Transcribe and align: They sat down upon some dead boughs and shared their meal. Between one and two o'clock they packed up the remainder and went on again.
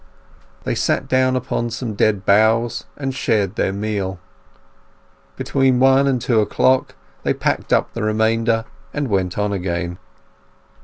They 0.63 0.73
sat 0.73 1.07
down 1.07 1.35
upon 1.35 1.69
some 1.69 1.93
dead 1.93 2.25
boughs 2.25 2.85
and 2.97 3.13
shared 3.13 3.53
their 3.55 3.71
meal. 3.71 4.19
Between 5.35 5.77
one 5.79 6.07
and 6.07 6.19
two 6.19 6.39
o'clock 6.39 6.95
they 7.21 7.35
packed 7.35 7.71
up 7.71 7.93
the 7.93 8.01
remainder 8.01 8.65
and 8.95 9.09
went 9.09 9.37
on 9.37 9.53
again. 9.53 9.99